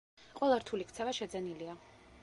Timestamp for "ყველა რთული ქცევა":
0.39-1.15